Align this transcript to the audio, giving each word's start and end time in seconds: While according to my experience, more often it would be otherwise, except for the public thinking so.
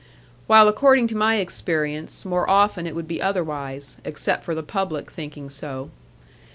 While 0.47 0.67
according 0.67 1.05
to 1.09 1.15
my 1.15 1.35
experience, 1.35 2.25
more 2.25 2.49
often 2.49 2.87
it 2.87 2.95
would 2.95 3.07
be 3.07 3.21
otherwise, 3.21 3.97
except 4.03 4.43
for 4.43 4.55
the 4.55 4.63
public 4.63 5.11
thinking 5.11 5.47
so. 5.51 5.91